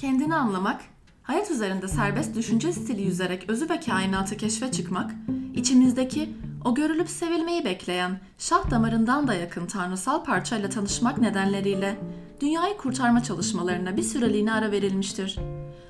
[0.00, 0.80] Kendini anlamak,
[1.22, 5.14] hayat üzerinde serbest düşünce stili yüzerek özü ve kainatı keşfe çıkmak,
[5.54, 6.34] içimizdeki
[6.64, 11.96] o görülüp sevilmeyi bekleyen, şah damarından da yakın tanrısal parçayla tanışmak nedenleriyle
[12.40, 15.38] dünyayı kurtarma çalışmalarına bir süreliğine ara verilmiştir.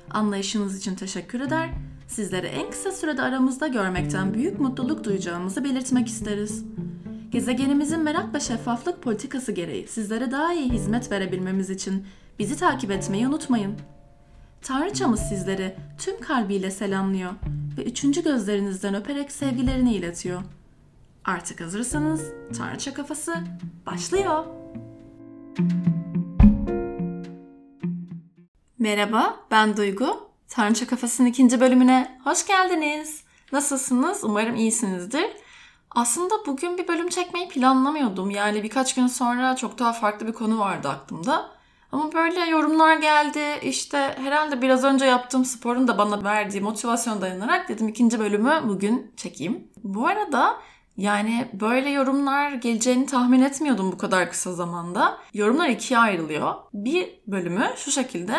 [0.09, 1.69] Anlayışınız için teşekkür eder,
[2.07, 6.63] sizleri en kısa sürede aramızda görmekten büyük mutluluk duyacağımızı belirtmek isteriz.
[7.31, 12.05] Gezegenimizin merak ve şeffaflık politikası gereği sizlere daha iyi hizmet verebilmemiz için
[12.39, 13.75] bizi takip etmeyi unutmayın.
[14.61, 17.31] Tanrıçamız sizleri tüm kalbiyle selamlıyor
[17.77, 20.41] ve üçüncü gözlerinizden öperek sevgilerini iletiyor.
[21.25, 22.21] Artık hazırsanız
[22.57, 23.35] Tanrıça Kafası
[23.85, 24.45] başlıyor.
[28.79, 30.29] Merhaba, ben Duygu.
[30.49, 33.23] Tanrıça Kafası'nın ikinci bölümüne hoş geldiniz.
[33.51, 34.23] Nasılsınız?
[34.23, 35.27] Umarım iyisinizdir.
[35.91, 38.31] Aslında bugün bir bölüm çekmeyi planlamıyordum.
[38.31, 41.58] Yani birkaç gün sonra çok daha farklı bir konu vardı aklımda.
[41.91, 43.39] Ama böyle yorumlar geldi.
[43.61, 49.11] İşte herhalde biraz önce yaptığım sporun da bana verdiği motivasyon dayanarak dedim ikinci bölümü bugün
[49.17, 49.67] çekeyim.
[49.83, 50.57] Bu arada
[50.97, 55.17] yani böyle yorumlar geleceğini tahmin etmiyordum bu kadar kısa zamanda.
[55.33, 56.55] Yorumlar ikiye ayrılıyor.
[56.73, 58.33] Bir bölümü şu şekilde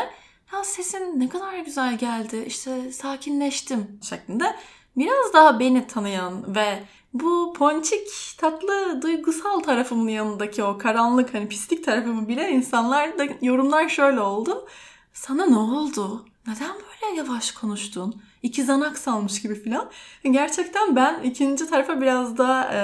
[0.52, 4.56] ya sesin ne kadar güzel geldi işte sakinleştim şeklinde
[4.96, 6.82] biraz daha beni tanıyan ve
[7.14, 13.88] bu ponçik tatlı duygusal tarafımın yanındaki o karanlık hani pislik tarafımı bilen insanlar da yorumlar
[13.88, 14.68] şöyle oldu.
[15.12, 16.24] Sana ne oldu?
[16.46, 18.22] Neden böyle yavaş konuştun?
[18.42, 19.90] İki zanak salmış gibi filan.
[20.24, 22.78] Gerçekten ben ikinci tarafa biraz daha e,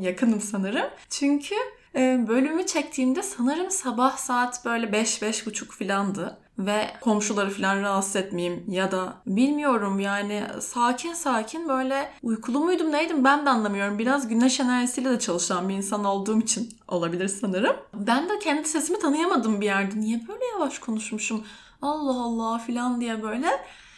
[0.00, 0.86] yakınım sanırım.
[1.10, 1.54] Çünkü
[1.94, 8.92] e, bölümü çektiğimde sanırım sabah saat böyle 5-5.30 filandı ve komşuları falan rahatsız etmeyeyim ya
[8.92, 13.98] da bilmiyorum yani sakin sakin böyle uykulu muydum neydim ben de anlamıyorum.
[13.98, 17.76] Biraz güneş enerjisiyle de çalışan bir insan olduğum için olabilir sanırım.
[17.94, 20.00] Ben de kendi sesimi tanıyamadım bir yerde.
[20.00, 21.44] Niye böyle yavaş konuşmuşum?
[21.82, 23.46] Allah Allah filan diye böyle.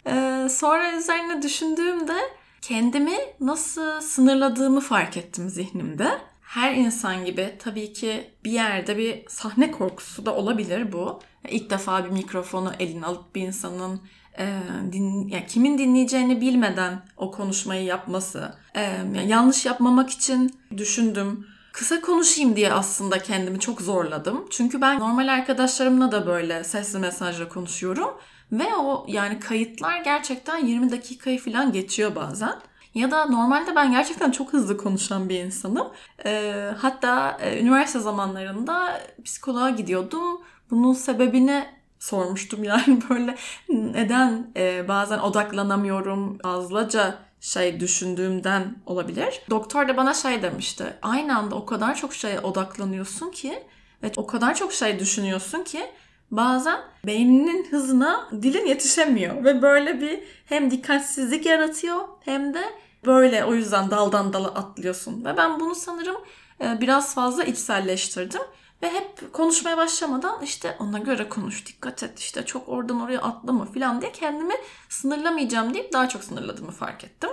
[0.07, 2.17] Ee, sonra üzerine düşündüğümde
[2.61, 9.71] kendimi nasıl sınırladığımı fark ettim zihnimde her insan gibi tabii ki bir yerde bir sahne
[9.71, 11.19] korkusu da olabilir bu.
[11.49, 14.01] İlk defa bir mikrofonu eline alıp bir insanın
[14.39, 14.59] e,
[14.91, 18.55] din, yani kimin dinleyeceğini bilmeden o konuşmayı yapması.
[18.75, 21.47] E, yani yanlış yapmamak için düşündüm.
[21.73, 24.45] Kısa konuşayım diye aslında kendimi çok zorladım.
[24.51, 28.09] Çünkü ben normal arkadaşlarımla da böyle sesli mesajla konuşuyorum.
[28.51, 32.55] Ve o yani kayıtlar gerçekten 20 dakikayı falan geçiyor bazen.
[32.95, 35.87] Ya da normalde ben gerçekten çok hızlı konuşan bir insanım.
[36.25, 40.41] E, hatta e, üniversite zamanlarında psikoloğa gidiyordum.
[40.71, 41.65] Bunun sebebini
[41.99, 43.35] sormuştum yani böyle
[43.69, 49.41] neden e, bazen odaklanamıyorum fazlaca şey düşündüğümden olabilir.
[49.49, 50.93] Doktor da bana şey demişti.
[51.01, 53.63] Aynı anda o kadar çok şeye odaklanıyorsun ki
[54.03, 55.85] ve o kadar çok şey düşünüyorsun ki
[56.31, 62.63] bazen beyninin hızına dilin yetişemiyor ve böyle bir hem dikkatsizlik yaratıyor hem de
[63.05, 65.25] böyle o yüzden daldan dala atlıyorsun.
[65.25, 66.17] Ve ben bunu sanırım
[66.61, 68.41] e, biraz fazla içselleştirdim.
[68.81, 73.65] Ve hep konuşmaya başlamadan işte ona göre konuş, dikkat et, işte çok oradan oraya atlama
[73.65, 74.53] falan diye kendimi
[74.89, 77.29] sınırlamayacağım deyip daha çok sınırladığımı fark ettim.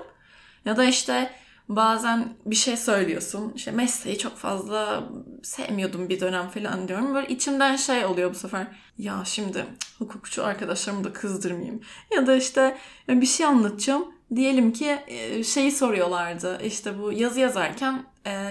[0.65, 1.31] Ya da işte
[1.69, 3.53] bazen bir şey söylüyorsun.
[3.57, 5.05] İşte mesleği çok fazla
[5.43, 7.15] sevmiyordum bir dönem falan diyorum.
[7.15, 8.67] Böyle içimden şey oluyor bu sefer.
[8.99, 9.65] Ya şimdi
[9.99, 11.81] hukukçu arkadaşlarımı da kızdırmayayım.
[12.17, 12.77] Ya da işte
[13.09, 14.17] bir şey anlatacağım.
[14.35, 14.99] Diyelim ki
[15.45, 16.59] şeyi soruyorlardı.
[16.65, 18.05] İşte bu yazı yazarken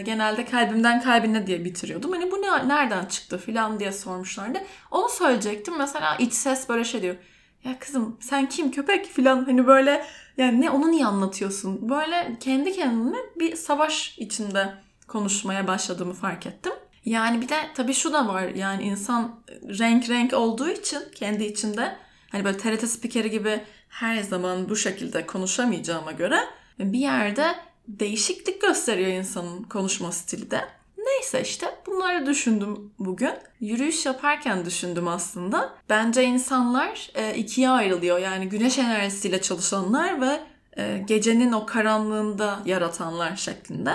[0.06, 2.12] genelde kalbimden kalbine diye bitiriyordum.
[2.12, 4.60] Hani bu ne, nereden çıktı falan diye sormuşlardı.
[4.92, 5.78] Onu söyleyecektim.
[5.78, 7.16] Mesela iç ses böyle şey diyor.
[7.64, 10.06] Ya kızım sen kim köpek falan hani böyle
[10.38, 11.90] yani ne onu niye anlatıyorsun?
[11.90, 14.74] Böyle kendi kendime bir savaş içinde
[15.08, 16.74] konuşmaya başladığımı fark ettim.
[17.06, 21.96] Yani bir de tabii şu da var yani insan renk renk olduğu için kendi içinde
[22.32, 26.40] hani böyle TRT spikeri gibi her zaman bu şekilde konuşamayacağıma göre
[26.80, 27.56] bir yerde
[27.88, 30.62] değişiklik gösteriyor insanın konuşma stili de.
[31.06, 33.34] Neyse işte bunları düşündüm bugün.
[33.60, 35.70] Yürüyüş yaparken düşündüm aslında.
[35.90, 38.18] Bence insanlar e, ikiye ayrılıyor.
[38.20, 40.40] Yani güneş enerjisiyle çalışanlar ve
[40.78, 43.92] e, gecenin o karanlığında yaratanlar şeklinde.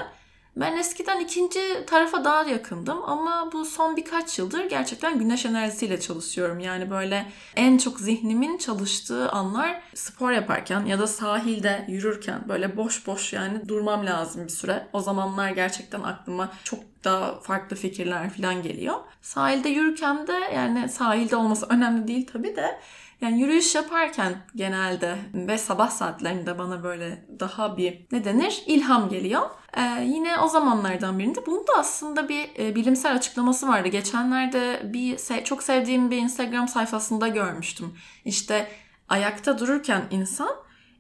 [0.56, 6.60] Ben eskiden ikinci tarafa daha yakındım ama bu son birkaç yıldır gerçekten güneş enerjisiyle çalışıyorum.
[6.60, 7.26] Yani böyle
[7.56, 13.68] en çok zihnimin çalıştığı anlar spor yaparken ya da sahilde yürürken böyle boş boş yani
[13.68, 14.86] durmam lazım bir süre.
[14.92, 18.96] O zamanlar gerçekten aklıma çok daha farklı fikirler falan geliyor.
[19.22, 22.80] Sahilde yürürken de yani sahilde olması önemli değil tabii de
[23.20, 29.50] Yani yürüyüş yaparken genelde ve sabah saatlerinde bana böyle daha bir ne denir ilham geliyor.
[29.76, 33.88] Ee, yine o zamanlardan birinde bunun da aslında bir e, bilimsel açıklaması vardı.
[33.88, 37.94] Geçenlerde bir se- çok sevdiğim bir Instagram sayfasında görmüştüm.
[38.24, 38.68] İşte
[39.08, 40.50] ayakta dururken insan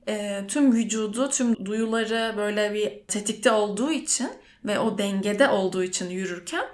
[0.08, 4.30] e, tüm vücudu, tüm duyuları böyle bir tetikte olduğu için
[4.64, 6.64] ve o dengede olduğu için yürürken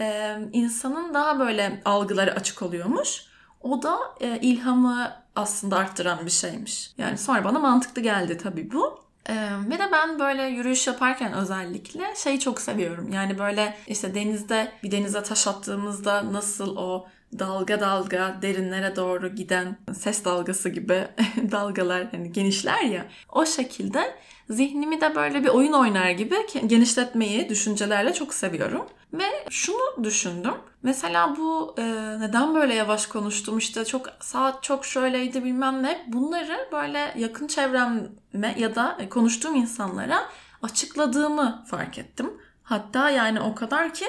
[0.00, 3.35] e, insanın daha böyle algıları açık oluyormuş.
[3.60, 6.90] O da e, ilhamı aslında arttıran bir şeymiş.
[6.98, 9.06] Yani sonra bana mantıklı geldi tabii bu.
[9.28, 13.12] Ee, ve de ben böyle yürüyüş yaparken özellikle şeyi çok seviyorum.
[13.12, 17.06] Yani böyle işte denizde bir denize taş attığımızda nasıl o
[17.38, 21.08] dalga dalga derinlere doğru giden ses dalgası gibi
[21.50, 23.06] dalgalar hani genişler ya.
[23.32, 24.14] O şekilde
[24.50, 28.86] zihnimi de böyle bir oyun oynar gibi genişletmeyi düşüncelerle çok seviyorum.
[29.12, 30.54] Ve şunu düşündüm.
[30.82, 31.82] Mesela bu e,
[32.20, 36.04] neden böyle yavaş konuştum işte çok saat çok şöyleydi bilmem ne.
[36.06, 40.22] Bunları böyle yakın çevreme ya da konuştuğum insanlara
[40.62, 42.32] açıkladığımı fark ettim.
[42.62, 44.06] Hatta yani o kadar ki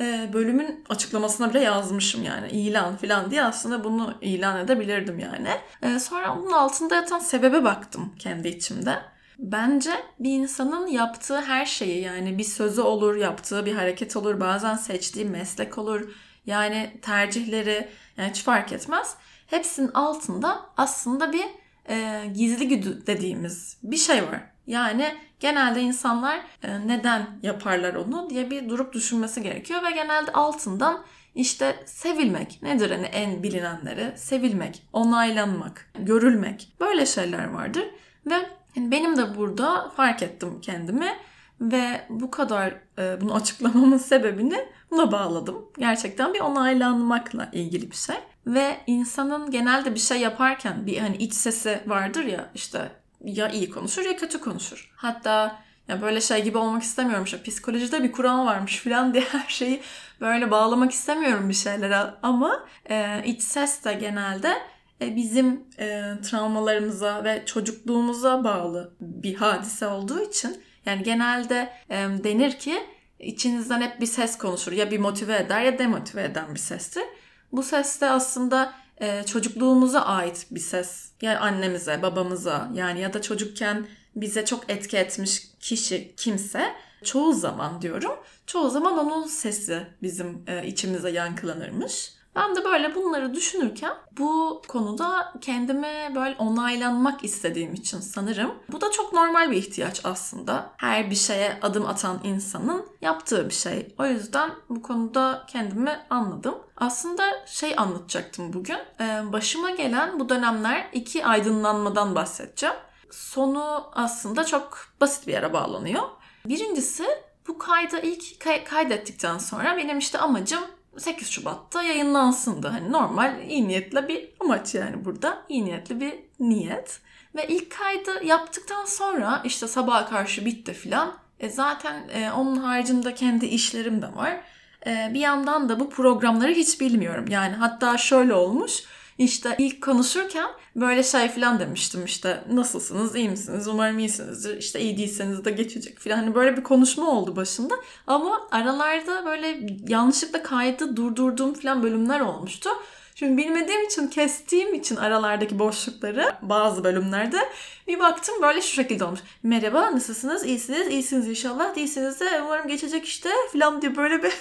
[0.00, 5.50] e, bölümün açıklamasına bile yazmışım yani ilan falan diye aslında bunu ilan edebilirdim yani.
[5.82, 8.98] E, sonra bunun altında yatan sebebe baktım kendi içimde.
[9.38, 14.76] Bence bir insanın yaptığı her şeyi yani bir sözü olur, yaptığı bir hareket olur, bazen
[14.76, 16.14] seçtiği meslek olur.
[16.46, 19.16] Yani tercihleri yani hiç fark etmez.
[19.46, 21.44] Hepsinin altında aslında bir
[21.88, 24.40] e, gizli güdü dediğimiz bir şey var.
[24.66, 31.04] Yani genelde insanlar e, neden yaparlar onu diye bir durup düşünmesi gerekiyor ve genelde altından
[31.34, 37.84] işte sevilmek nedir hani en bilinenleri sevilmek, onaylanmak, görülmek böyle şeyler vardır
[38.30, 38.46] ve
[38.76, 41.16] benim de burada fark ettim kendimi
[41.60, 45.64] ve bu kadar e, bunu açıklamamın sebebini buna bağladım.
[45.78, 48.16] Gerçekten bir onaylanmakla ilgili bir şey.
[48.46, 52.90] Ve insanın genelde bir şey yaparken bir hani iç sesi vardır ya işte
[53.24, 54.92] ya iyi konuşur ya kötü konuşur.
[54.96, 55.56] Hatta
[55.88, 59.82] ya böyle şey gibi olmak istemiyorum işte psikolojide bir kural varmış falan diye her şeyi
[60.20, 64.52] böyle bağlamak istemiyorum bir şeylere ama e, iç ses de genelde
[65.00, 72.82] bizim e, travmalarımıza ve çocukluğumuza bağlı bir hadise olduğu için yani genelde e, denir ki
[73.18, 74.72] içinizden hep bir ses konuşur.
[74.72, 77.04] Ya bir motive eder ya demotive eden bir sestir.
[77.52, 81.10] Bu ses de aslında e, çocukluğumuza ait bir ses.
[81.22, 83.86] Yani annemize, babamıza yani ya da çocukken
[84.16, 86.74] bize çok etki etmiş kişi kimse
[87.04, 88.12] çoğu zaman diyorum.
[88.46, 92.12] Çoğu zaman onun sesi bizim e, içimize yankılanırmış.
[92.38, 98.54] Ben de böyle bunları düşünürken bu konuda kendime böyle onaylanmak istediğim için sanırım.
[98.72, 100.70] Bu da çok normal bir ihtiyaç aslında.
[100.76, 103.94] Her bir şeye adım atan insanın yaptığı bir şey.
[103.98, 106.54] O yüzden bu konuda kendimi anladım.
[106.76, 108.78] Aslında şey anlatacaktım bugün.
[109.00, 112.76] Ee, başıma gelen bu dönemler iki aydınlanmadan bahsedeceğim.
[113.10, 116.02] Sonu aslında çok basit bir yere bağlanıyor.
[116.46, 117.04] Birincisi
[117.48, 120.60] bu kayda ilk kaydettikten sonra benim işte amacım
[120.98, 122.68] 8 Şubat'ta yayınlansındı.
[122.68, 125.42] Hani normal iyi niyetle bir amaç yani burada.
[125.48, 127.00] iyi niyetli bir niyet.
[127.36, 131.14] Ve ilk kaydı yaptıktan sonra işte sabaha karşı bitti filan.
[131.40, 134.40] E zaten e, onun haricinde kendi işlerim de var.
[134.86, 137.24] E, bir yandan da bu programları hiç bilmiyorum.
[137.28, 138.84] Yani hatta şöyle olmuş.
[139.18, 143.16] İşte ilk konuşurken böyle şey falan demiştim işte nasılsınız?
[143.16, 143.68] İyi misiniz?
[143.68, 144.56] Umarım iyisinizdir.
[144.56, 145.98] İşte iyi değilseniz de geçecek.
[146.00, 146.16] falan.
[146.16, 147.74] Hani böyle bir konuşma oldu başında.
[148.06, 152.70] Ama aralarda böyle yanlışlıkla kaydı durdurduğum falan bölümler olmuştu.
[153.18, 157.38] Çünkü bilmediğim için kestiğim için aralardaki boşlukları bazı bölümlerde
[157.86, 159.20] bir baktım böyle şu şekilde olmuş.
[159.42, 160.46] Merhaba nasılsınız?
[160.46, 160.88] İyisiniz?
[160.88, 161.76] İyisiniz inşallah.
[161.76, 164.32] Değilsiniz de umarım geçecek işte falan diye böyle bir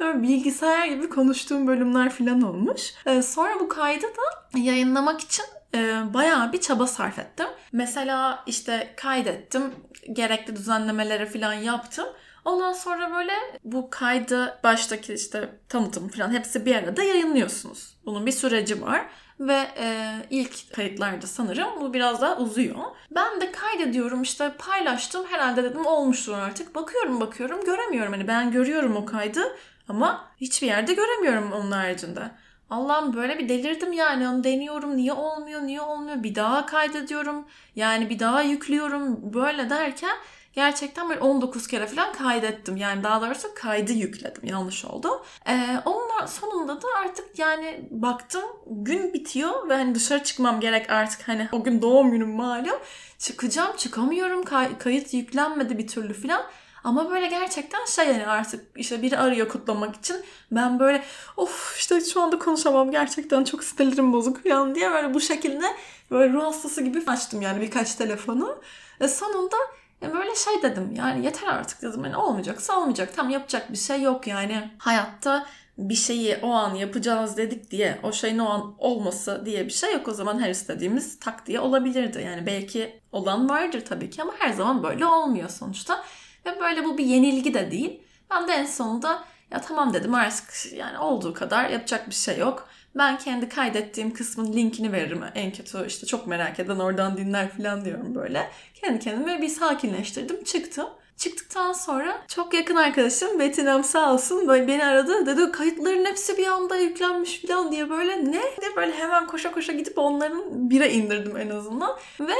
[0.22, 2.94] bilgisayar gibi konuştuğum bölümler falan olmuş.
[3.06, 7.46] Ee, sonra bu kaydı da yayınlamak için e, bayağı bir çaba sarf ettim.
[7.72, 9.74] Mesela işte kaydettim,
[10.12, 12.06] gerekli düzenlemeleri falan yaptım.
[12.44, 13.32] Ondan sonra böyle
[13.64, 17.96] bu kaydı baştaki işte tanıtım falan hepsi bir arada yayınlıyorsunuz.
[18.06, 19.06] Bunun bir süreci var
[19.40, 22.76] ve e, ilk kayıtlarda sanırım bu biraz daha uzuyor.
[23.10, 26.74] Ben de kaydediyorum işte paylaştım herhalde dedim olmuştur artık.
[26.74, 29.56] Bakıyorum bakıyorum göremiyorum hani ben görüyorum o kaydı
[29.88, 32.30] ama hiçbir yerde göremiyorum onun haricinde.
[32.70, 37.44] Allah'ım böyle bir delirdim yani onu deniyorum niye olmuyor niye olmuyor bir daha kaydediyorum
[37.76, 40.16] yani bir daha yüklüyorum böyle derken
[40.52, 42.76] gerçekten böyle 19 kere falan kaydettim.
[42.76, 44.42] Yani daha doğrusu kaydı yükledim.
[44.44, 45.24] Yanlış oldu.
[45.48, 51.28] Ee, onun sonunda da artık yani baktım gün bitiyor ve hani dışarı çıkmam gerek artık
[51.28, 52.78] hani o gün doğum günüm malum.
[53.18, 56.42] Çıkacağım çıkamıyorum kay- kayıt yüklenmedi bir türlü falan.
[56.84, 60.16] Ama böyle gerçekten şey yani artık işte biri arıyor kutlamak için.
[60.50, 61.04] Ben böyle
[61.36, 65.64] of işte şu anda konuşamam gerçekten çok sinirlerim bozuk falan diye böyle bu şekilde
[66.10, 68.62] böyle ruh hastası gibi açtım yani birkaç telefonu.
[69.00, 69.56] Ve sonunda
[70.02, 74.26] böyle şey dedim yani yeter artık dedim yani olmayacaksa olmayacak tam yapacak bir şey yok
[74.26, 75.46] yani hayatta
[75.78, 79.92] bir şeyi o an yapacağız dedik diye o şeyin o an olması diye bir şey
[79.92, 80.08] yok.
[80.08, 82.22] O zaman her istediğimiz tak diye olabilirdi.
[82.26, 86.04] Yani belki olan vardır tabii ki ama her zaman böyle olmuyor sonuçta.
[86.46, 88.02] Ve böyle bu bir yenilgi de değil.
[88.30, 92.68] Ben de en sonunda ya tamam dedim artık yani olduğu kadar yapacak bir şey yok.
[92.94, 95.24] Ben kendi kaydettiğim kısmın linkini veririm.
[95.34, 98.50] En kötü işte çok merak eden oradan dinler falan diyorum böyle.
[98.74, 100.88] Kendi kendime bir sakinleştirdim çıktım.
[101.16, 105.26] Çıktıktan sonra çok yakın arkadaşım Betinem sağ olsun böyle beni aradı.
[105.26, 108.42] Dedi kayıtların hepsi bir anda yüklenmiş falan diye böyle ne?
[108.42, 111.98] De böyle hemen koşa koşa gidip onların bire indirdim en azından.
[112.20, 112.34] Ve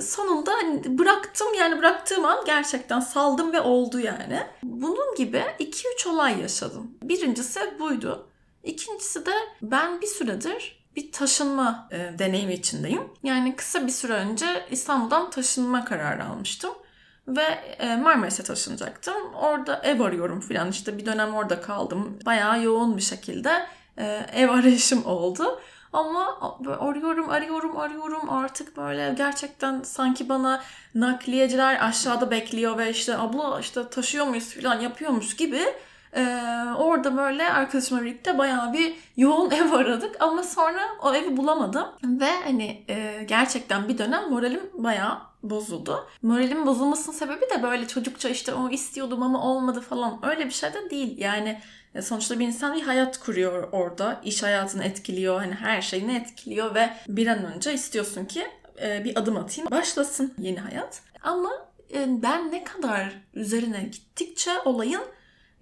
[0.00, 0.52] sonunda
[0.86, 4.40] bıraktım yani bıraktığım an gerçekten saldım ve oldu yani.
[4.62, 6.90] Bunun gibi 2-3 olay yaşadım.
[7.02, 8.28] Birincisi buydu.
[8.64, 13.02] İkincisi de ben bir süredir bir taşınma e, deneyimi içindeyim.
[13.22, 16.70] Yani kısa bir süre önce İstanbul'dan taşınma kararı almıştım.
[17.28, 17.42] Ve
[17.78, 19.34] e, Marmaris'e taşınacaktım.
[19.34, 20.70] Orada ev arıyorum falan.
[20.70, 22.18] İşte bir dönem orada kaldım.
[22.26, 23.66] Bayağı yoğun bir şekilde
[23.98, 25.60] e, ev arayışım oldu.
[25.92, 26.38] Ama
[26.80, 30.62] arıyorum, arıyorum, arıyorum artık böyle gerçekten sanki bana
[30.94, 35.60] nakliyeciler aşağıda bekliyor ve işte abla işte taşıyor muyuz falan yapıyormuş gibi
[36.16, 41.86] ee, orada böyle arkadaşımla birlikte bayağı bir yoğun ev aradık ama sonra o evi bulamadım
[42.04, 46.06] ve hani e, gerçekten bir dönem moralim bayağı bozuldu.
[46.22, 50.74] Moralim bozulmasının sebebi de böyle çocukça işte o istiyordum ama olmadı falan öyle bir şey
[50.74, 51.18] de değil.
[51.18, 51.60] Yani
[51.94, 54.20] e, sonuçta bir insan bir hayat kuruyor orada.
[54.24, 55.40] iş hayatını etkiliyor.
[55.40, 58.46] Hani her şeyini etkiliyor ve bir an önce istiyorsun ki
[58.82, 59.70] e, bir adım atayım.
[59.70, 61.02] Başlasın yeni hayat.
[61.22, 61.50] Ama
[61.94, 65.02] e, ben ne kadar üzerine gittikçe olayın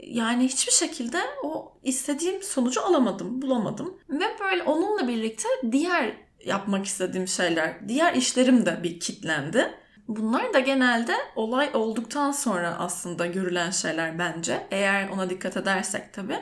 [0.02, 3.94] yani hiçbir şekilde o istediğim sonucu alamadım, bulamadım.
[4.10, 6.12] Ve böyle onunla birlikte diğer
[6.44, 9.74] yapmak istediğim şeyler, diğer işlerim de bir kitlendi.
[10.08, 14.66] Bunlar da genelde olay olduktan sonra aslında görülen şeyler bence.
[14.70, 16.38] Eğer ona dikkat edersek tabii.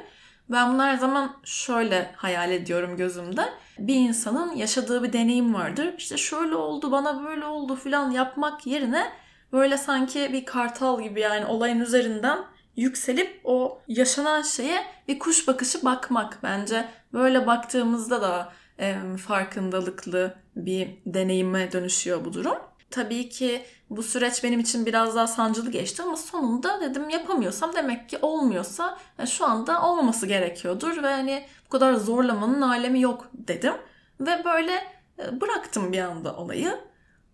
[0.50, 3.49] Ben bunu her zaman şöyle hayal ediyorum gözümde.
[3.79, 5.95] Bir insanın yaşadığı bir deneyim vardır.
[5.99, 9.12] İşte şöyle oldu, bana böyle oldu falan yapmak yerine
[9.52, 12.38] böyle sanki bir kartal gibi yani olayın üzerinden
[12.76, 16.88] yükselip o yaşanan şeye bir kuş bakışı bakmak bence.
[17.12, 18.96] Böyle baktığımızda da e,
[19.26, 22.56] farkındalıklı bir deneyime dönüşüyor bu durum.
[22.90, 28.08] Tabii ki bu süreç benim için biraz daha sancılı geçti ama sonunda dedim yapamıyorsam demek
[28.08, 33.74] ki olmuyorsa yani şu anda olmaması gerekiyordur ve hani bu kadar zorlamanın alemi yok dedim.
[34.20, 34.72] Ve böyle
[35.18, 36.80] e, bıraktım bir anda olayı.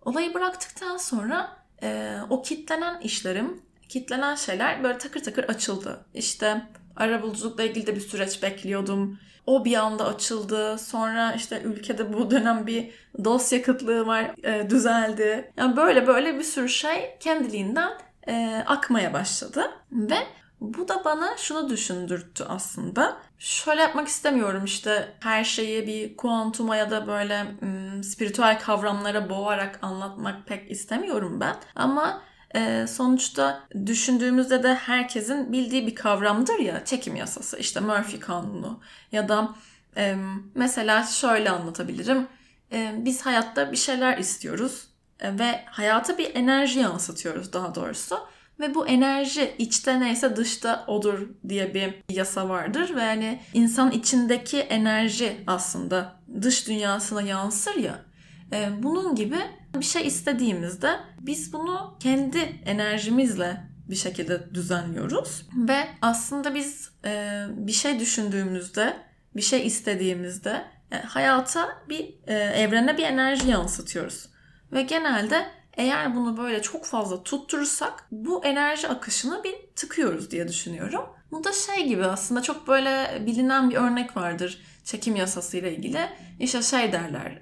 [0.05, 6.05] Olayı bıraktıktan sonra e, o kitlenen işlerim, kitlenen şeyler böyle takır takır açıldı.
[6.13, 6.61] İşte
[6.95, 9.19] arabuluculukla ilgili de bir süreç bekliyordum.
[9.45, 10.77] O bir anda açıldı.
[10.77, 12.91] Sonra işte ülkede bu dönem bir
[13.23, 15.51] dosya kıtlığı var, e, düzeldi.
[15.57, 17.91] Yani böyle böyle bir sürü şey kendiliğinden
[18.27, 19.71] e, akmaya başladı.
[19.91, 20.17] Ve
[20.61, 23.17] bu da bana şunu düşündürttü aslında.
[23.39, 29.79] Şöyle yapmak istemiyorum işte her şeyi bir kuantuma ya da böyle ım, spiritüel kavramlara boğarak
[29.81, 31.55] anlatmak pek istemiyorum ben.
[31.75, 32.21] Ama
[32.55, 38.79] e, sonuçta düşündüğümüzde de herkesin bildiği bir kavramdır ya çekim yasası işte Murphy kanunu
[39.11, 39.55] ya da
[39.97, 40.15] e,
[40.55, 42.27] mesela şöyle anlatabilirim.
[42.71, 44.87] E, biz hayatta bir şeyler istiyoruz
[45.19, 48.19] e, ve hayata bir enerji yansıtıyoruz daha doğrusu.
[48.59, 52.95] Ve bu enerji içte neyse dışta odur diye bir yasa vardır.
[52.95, 58.06] Ve yani insan içindeki enerji aslında dış dünyasına yansır ya.
[58.53, 59.39] E, bunun gibi
[59.75, 65.47] bir şey istediğimizde biz bunu kendi enerjimizle bir şekilde düzenliyoruz.
[65.55, 68.97] Ve aslında biz e, bir şey düşündüğümüzde,
[69.35, 74.29] bir şey istediğimizde e, hayata bir e, evrene bir enerji yansıtıyoruz.
[74.71, 81.01] Ve genelde eğer bunu böyle çok fazla tutturursak bu enerji akışını bir tıkıyoruz diye düşünüyorum.
[81.31, 86.09] Bu da şey gibi aslında çok böyle bilinen bir örnek vardır çekim yasası ile ilgili.
[86.39, 87.39] İşte şey derler.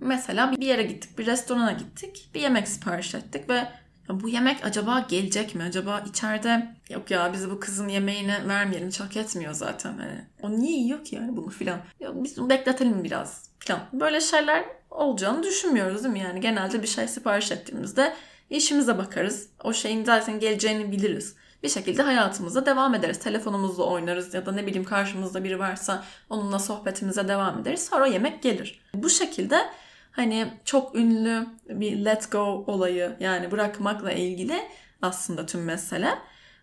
[0.00, 3.68] mesela bir yere gittik, bir restorana gittik, bir yemek sipariş ettik ve
[4.08, 5.62] bu yemek acaba gelecek mi?
[5.62, 9.98] Acaba içeride yok ya biz bu kızın yemeğini vermeyelim hak etmiyor zaten.
[9.98, 11.80] Hani, o niye yiyor ki yani bunu filan.
[12.00, 13.80] Biz bunu bekletelim biraz filan.
[13.92, 16.20] Böyle şeyler olacağını düşünmüyoruz değil mi?
[16.20, 18.14] Yani genelde bir şey sipariş ettiğimizde
[18.50, 19.48] işimize bakarız.
[19.64, 23.18] O şeyin zaten geleceğini biliriz bir şekilde hayatımıza devam ederiz.
[23.18, 27.84] Telefonumuzla oynarız ya da ne bileyim karşımızda biri varsa onunla sohbetimize devam ederiz.
[27.84, 28.80] Sonra yemek gelir.
[28.94, 29.70] Bu şekilde
[30.12, 34.68] hani çok ünlü bir let go olayı yani bırakmakla ilgili
[35.02, 36.18] aslında tüm mesele.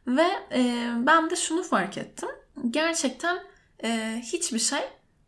[0.08, 2.30] Ve e, ben de şunu fark ettim.
[2.70, 3.40] Gerçekten
[3.84, 4.82] e, hiçbir şey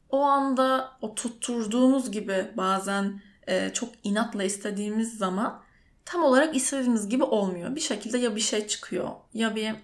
[0.09, 5.62] o anda o tutturduğumuz gibi bazen e, çok inatla istediğimiz zaman
[6.05, 7.75] tam olarak istediğimiz gibi olmuyor.
[7.75, 9.75] Bir şekilde ya bir şey çıkıyor ya bir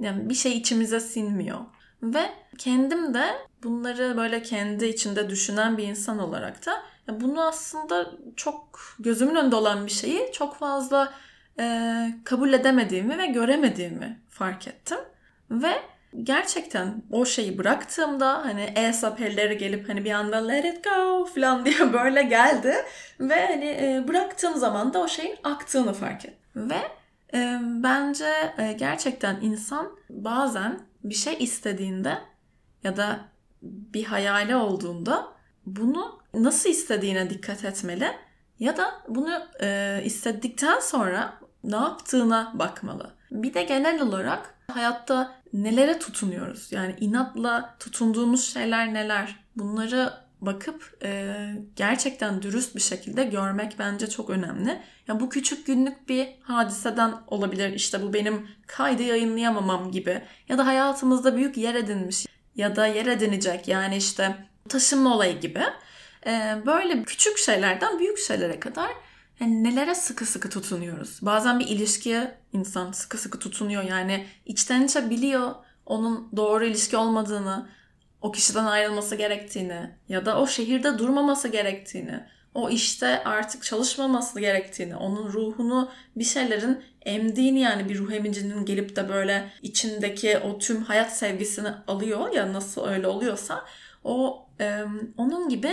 [0.00, 1.58] yani bir şey içimize sinmiyor.
[2.02, 3.24] Ve kendim de
[3.62, 9.86] bunları böyle kendi içinde düşünen bir insan olarak da bunu aslında çok gözümün önünde olan
[9.86, 11.12] bir şeyi çok fazla
[11.58, 14.98] e, kabul edemediğimi ve göremediğimi fark ettim.
[15.50, 15.72] Ve
[16.22, 21.64] gerçekten o şeyi bıraktığımda hani e elleri gelip hani bir anda let it go falan
[21.64, 22.74] diye böyle geldi.
[23.20, 26.70] Ve hani e, bıraktığım zaman da o şeyin aktığını fark ettim.
[26.70, 26.78] Ve
[27.34, 32.18] e, bence e, gerçekten insan bazen bir şey istediğinde
[32.84, 33.20] ya da
[33.62, 35.28] bir hayali olduğunda
[35.66, 38.12] bunu nasıl istediğine dikkat etmeli
[38.58, 41.32] ya da bunu e, istedikten sonra
[41.64, 43.10] ne yaptığına bakmalı.
[43.30, 46.72] Bir de genel olarak hayatta nelere tutunuyoruz?
[46.72, 49.36] Yani inatla tutunduğumuz şeyler neler?
[49.56, 51.36] Bunları bakıp e,
[51.76, 54.82] gerçekten dürüst bir şekilde görmek bence çok önemli.
[55.08, 57.72] Ya bu küçük günlük bir hadiseden olabilir.
[57.72, 62.26] İşte bu benim kaydı yayınlayamamam gibi ya da hayatımızda büyük yer edinmiş
[62.56, 64.36] ya da yer edinecek yani işte
[64.68, 65.62] taşınma olayı gibi.
[66.26, 68.90] E, böyle küçük şeylerden büyük şeylere kadar
[69.40, 71.18] yani nelere sıkı sıkı tutunuyoruz?
[71.22, 73.82] Bazen bir ilişkiye insan sıkı sıkı tutunuyor.
[73.82, 75.54] Yani içten içe biliyor
[75.86, 77.68] onun doğru ilişki olmadığını,
[78.20, 82.20] o kişiden ayrılması gerektiğini ya da o şehirde durmaması gerektiğini,
[82.54, 88.96] o işte artık çalışmaması gerektiğini, onun ruhunu bir şeylerin emdiğini yani bir ruh emicinin gelip
[88.96, 93.64] de böyle içindeki o tüm hayat sevgisini alıyor ya nasıl öyle oluyorsa
[94.04, 94.84] o e,
[95.16, 95.72] onun gibi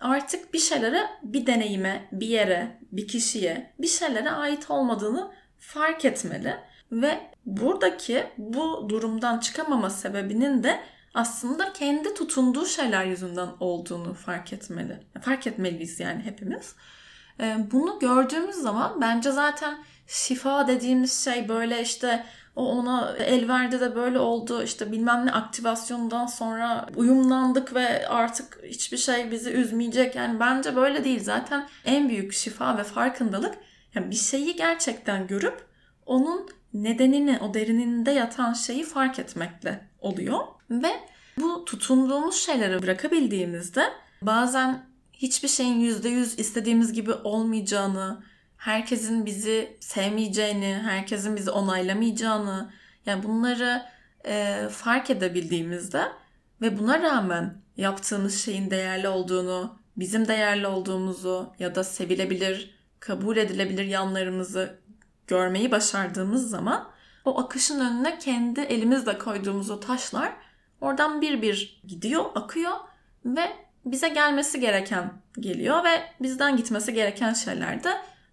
[0.00, 6.56] artık bir şeylere, bir deneyime, bir yere, bir kişiye, bir şeylere ait olmadığını fark etmeli
[6.92, 10.80] ve buradaki bu durumdan çıkamama sebebinin de
[11.14, 15.00] aslında kendi tutunduğu şeyler yüzünden olduğunu fark etmeli.
[15.20, 16.74] Fark etmeliyiz yani hepimiz.
[17.40, 22.24] Ee, bunu gördüğümüz zaman bence zaten şifa dediğimiz şey böyle işte
[22.58, 28.60] o ona el verdi de böyle oldu işte bilmem ne aktivasyondan sonra uyumlandık ve artık
[28.64, 30.14] hiçbir şey bizi üzmeyecek.
[30.14, 31.24] Yani bence böyle değil.
[31.24, 33.54] Zaten en büyük şifa ve farkındalık
[33.94, 35.66] yani bir şeyi gerçekten görüp
[36.06, 40.38] onun nedenini, o derininde yatan şeyi fark etmekle oluyor.
[40.70, 40.90] Ve
[41.40, 43.84] bu tutunduğumuz şeyleri bırakabildiğimizde
[44.22, 48.22] bazen hiçbir şeyin %100 istediğimiz gibi olmayacağını,
[48.58, 52.70] herkesin bizi sevmeyeceğini, herkesin bizi onaylamayacağını,
[53.06, 53.82] yani bunları
[54.24, 56.02] e, fark edebildiğimizde
[56.60, 63.84] ve buna rağmen yaptığımız şeyin değerli olduğunu, bizim değerli olduğumuzu ya da sevilebilir, kabul edilebilir
[63.84, 64.78] yanlarımızı
[65.26, 66.90] görmeyi başardığımız zaman
[67.24, 70.32] o akışın önüne kendi elimizle koyduğumuz o taşlar
[70.80, 72.72] oradan bir bir gidiyor, akıyor
[73.24, 73.52] ve
[73.84, 77.90] bize gelmesi gereken geliyor ve bizden gitmesi gereken şeyler de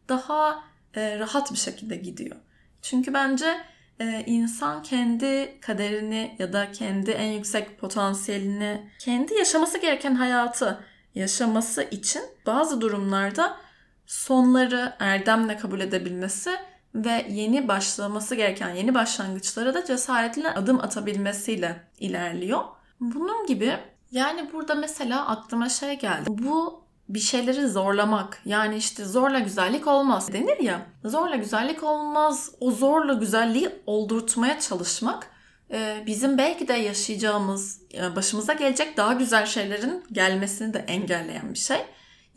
[0.10, 0.64] daha
[0.96, 2.36] e, rahat bir şekilde gidiyor.
[2.82, 3.58] Çünkü bence
[4.00, 10.80] e, insan kendi kaderini ya da kendi en yüksek potansiyelini, kendi yaşaması gereken hayatı
[11.16, 13.58] yaşaması için bazı durumlarda
[14.06, 16.52] sonları erdemle kabul edebilmesi
[16.96, 22.64] ve yeni başlaması gereken yeni başlangıçlara da cesaretle adım atabilmesiyle ilerliyor.
[23.00, 23.78] Bunun gibi
[24.12, 26.26] yani burada mesela aklıma şey geldi.
[26.30, 30.86] Bu bir şeyleri zorlamak yani işte zorla güzellik olmaz denir ya.
[31.04, 32.52] Zorla güzellik olmaz.
[32.60, 35.28] O zorla güzelliği oldurtmaya çalışmak
[35.72, 41.60] e, bizim belki de yaşayacağımız, e, başımıza gelecek daha güzel şeylerin gelmesini de engelleyen bir
[41.60, 41.86] şey.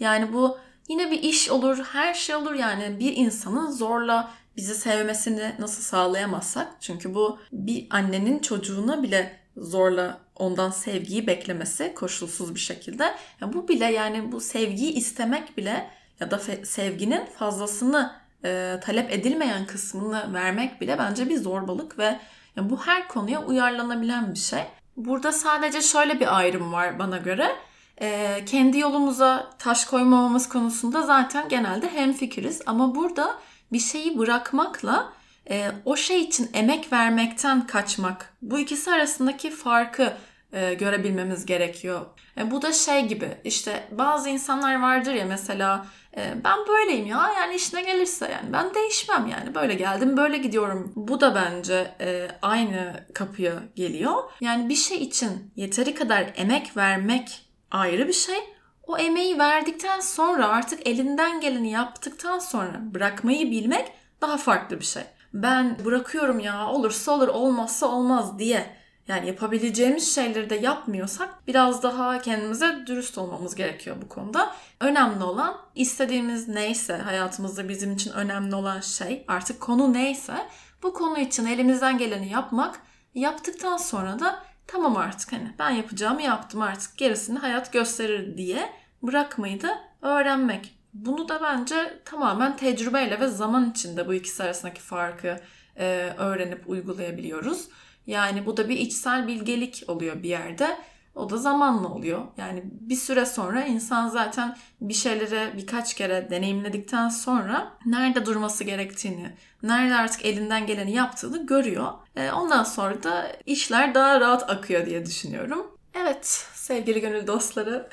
[0.00, 5.52] Yani bu yine bir iş olur, her şey olur yani bir insanın zorla bizi sevmesini
[5.58, 13.14] nasıl sağlayamazsak çünkü bu bir annenin çocuğuna bile zorla ondan sevgiyi beklemesi koşulsuz bir şekilde.
[13.40, 15.90] Ya bu bile yani bu sevgiyi istemek bile
[16.20, 18.12] ya da sevginin fazlasını
[18.44, 22.20] e, talep edilmeyen kısmını vermek bile bence bir zorbalık ve
[22.56, 24.62] yani bu her konuya uyarlanabilen bir şey.
[24.96, 27.56] Burada sadece şöyle bir ayrım var bana göre.
[28.00, 33.34] E, kendi yolumuza taş koymamamız konusunda zaten genelde hemfikiriz ama burada
[33.72, 35.12] bir şeyi bırakmakla
[35.50, 40.12] e, o şey için emek vermekten kaçmak bu ikisi arasındaki farkı
[40.52, 42.06] e, görebilmemiz gerekiyor.
[42.38, 47.32] E, bu da şey gibi işte bazı insanlar vardır ya mesela e, ben böyleyim ya
[47.36, 50.92] yani işine gelirse yani ben değişmem yani böyle geldim böyle gidiyorum.
[50.96, 54.14] Bu da bence e, aynı kapıya geliyor.
[54.40, 58.38] Yani bir şey için yeteri kadar emek vermek ayrı bir şey.
[58.86, 65.02] O emeği verdikten sonra artık elinden geleni yaptıktan sonra bırakmayı bilmek daha farklı bir şey.
[65.34, 72.20] Ben bırakıyorum ya olursa olur olmazsa olmaz diye yani yapabileceğimiz şeyleri de yapmıyorsak biraz daha
[72.20, 74.54] kendimize dürüst olmamız gerekiyor bu konuda.
[74.80, 80.34] Önemli olan istediğimiz neyse hayatımızda bizim için önemli olan şey artık konu neyse
[80.82, 82.80] bu konu için elimizden geleni yapmak
[83.14, 89.62] yaptıktan sonra da tamam artık hani ben yapacağımı yaptım artık gerisini hayat gösterir diye bırakmayı
[89.62, 90.77] da öğrenmek.
[90.94, 95.40] Bunu da bence tamamen tecrübeyle ve zaman içinde bu ikisi arasındaki farkı
[95.76, 97.68] e, öğrenip uygulayabiliyoruz.
[98.06, 100.78] Yani bu da bir içsel bilgelik oluyor bir yerde.
[101.14, 102.26] O da zamanla oluyor.
[102.36, 109.36] Yani bir süre sonra insan zaten bir şeyleri birkaç kere deneyimledikten sonra nerede durması gerektiğini,
[109.62, 111.92] nerede artık elinden geleni yaptığını görüyor.
[112.16, 115.78] E, ondan sonra da işler daha rahat akıyor diye düşünüyorum.
[115.94, 117.88] Evet sevgili gönül dostları.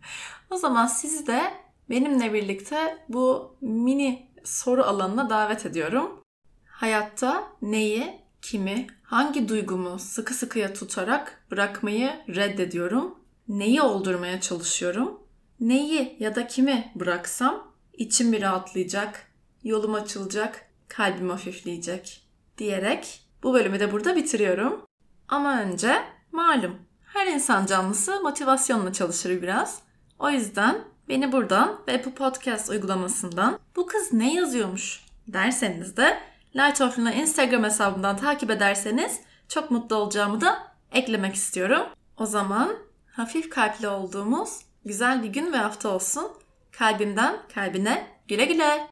[0.50, 1.42] o zaman sizi de
[1.90, 6.20] benimle birlikte bu mini soru alanına davet ediyorum.
[6.66, 13.18] Hayatta neyi, kimi, hangi duygumu sıkı sıkıya tutarak bırakmayı reddediyorum?
[13.48, 15.20] Neyi oldurmaya çalışıyorum?
[15.60, 22.26] Neyi ya da kimi bıraksam içim bir rahatlayacak, yolum açılacak, kalbim hafifleyecek
[22.58, 24.86] diyerek bu bölümü de burada bitiriyorum.
[25.28, 29.82] Ama önce malum her insan canlısı motivasyonla çalışır biraz.
[30.18, 36.20] O yüzden beni buradan ve Apple Podcast uygulamasından bu kız ne yazıyormuş derseniz de
[36.56, 40.58] Light of Luna Instagram hesabından takip ederseniz çok mutlu olacağımı da
[40.92, 41.86] eklemek istiyorum.
[42.16, 42.76] O zaman
[43.12, 46.28] hafif kalpli olduğumuz güzel bir gün ve hafta olsun.
[46.72, 48.88] Kalbimden kalbine güle güle.